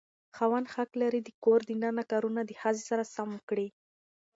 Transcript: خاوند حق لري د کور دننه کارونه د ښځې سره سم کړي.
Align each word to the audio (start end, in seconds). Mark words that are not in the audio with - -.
خاوند 0.35 0.67
حق 0.73 0.91
لري 1.01 1.19
د 1.23 1.29
کور 1.43 1.59
دننه 1.69 2.03
کارونه 2.11 2.41
د 2.45 2.51
ښځې 2.61 2.83
سره 2.89 3.03
سم 3.15 3.29
کړي. 3.49 3.67